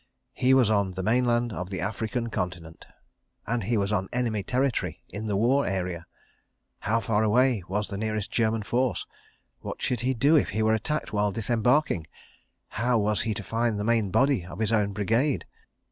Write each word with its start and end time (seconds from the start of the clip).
He 0.33 0.55
was 0.55 0.71
on 0.71 0.93
the 0.93 1.03
mainland 1.03 1.53
of 1.53 1.69
the 1.69 1.79
African 1.79 2.31
Continent, 2.31 2.87
and 3.45 3.65
he 3.65 3.77
was 3.77 3.93
on 3.93 4.09
enemy 4.11 4.41
territory 4.41 5.03
in 5.09 5.27
the 5.27 5.35
war 5.37 5.63
area! 5.67 6.07
How 6.79 6.99
far 6.99 7.21
away 7.21 7.61
was 7.67 7.89
the 7.89 7.99
nearest 7.99 8.31
German 8.31 8.63
force? 8.63 9.05
What 9.59 9.79
should 9.79 9.99
he 9.99 10.15
do 10.15 10.35
if 10.35 10.49
he 10.49 10.63
were 10.63 10.73
attacked 10.73 11.13
while 11.13 11.31
disembarking? 11.31 12.07
How 12.69 12.97
was 12.97 13.21
he 13.21 13.35
to 13.35 13.43
find 13.43 13.77
the 13.79 13.83
main 13.83 14.09
body 14.09 14.43
of 14.43 14.57
his 14.57 14.71
own 14.71 14.91
brigade? 14.91 15.45